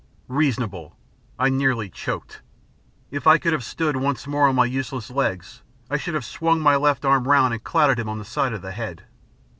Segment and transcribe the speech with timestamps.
[0.41, 0.97] Reasonable!
[1.37, 2.41] I nearly choked.
[3.11, 6.59] If I could have stood once more on my useless legs, I should have swung
[6.59, 9.03] my left arm round and clouted him on the side of the head.